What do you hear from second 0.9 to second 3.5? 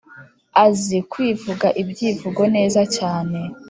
kwivuga ibyivugo neza cyane